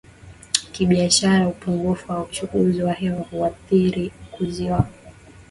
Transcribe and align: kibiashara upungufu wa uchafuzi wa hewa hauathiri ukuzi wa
kibiashara 0.71 1.47
upungufu 1.47 2.11
wa 2.11 2.21
uchafuzi 2.23 2.83
wa 2.83 2.93
hewa 2.93 3.25
hauathiri 3.31 4.11
ukuzi 4.31 4.69
wa 4.69 4.87